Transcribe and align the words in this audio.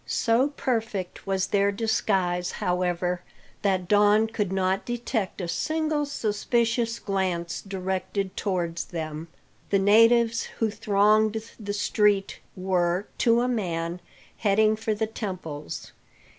So 0.07 0.47
perfect 0.47 1.27
was 1.27 1.45
their 1.45 1.71
disguise, 1.71 2.53
however, 2.53 3.21
that 3.61 3.87
Don 3.87 4.25
could 4.25 4.51
not 4.51 4.83
detect 4.83 5.39
a 5.39 5.47
single 5.47 6.07
suspicious 6.07 6.97
glance 6.97 7.61
directed 7.61 8.35
towards 8.35 8.85
them. 8.85 9.27
The 9.69 9.77
natives 9.77 10.45
who 10.57 10.71
thronged 10.71 11.39
the 11.59 11.73
street 11.73 12.39
were, 12.55 13.05
to 13.19 13.41
a 13.41 13.47
man, 13.47 14.01
heading 14.37 14.75
for 14.75 14.95
the 14.95 15.05
temples. 15.05 15.91